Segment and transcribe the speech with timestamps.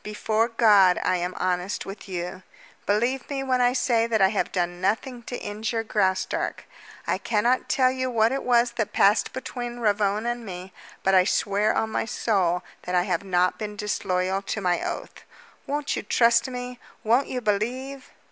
[0.03, 2.41] "Before God, I am honest with you.
[2.87, 6.63] Believe me when I say that I have done nothing to injure Graustark.
[7.05, 11.25] I cannot tell you what it was that passed between Ravone and me, but I
[11.25, 15.23] swear on my soul that I have not been disloyal to my oath.
[15.67, 16.79] Won't you trust me?
[17.03, 18.09] Won't you believe?"